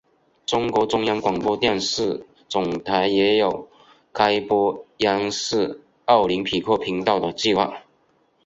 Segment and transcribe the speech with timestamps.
[0.47, 3.69] 中国中央广播电视总台也有
[4.11, 7.83] 开播央视奥林匹克频道的计划。